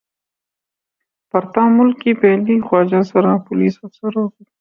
[1.33, 4.43] پرتھا ملک کی پہلی خواجہ سرا پولیس افسر ہو گی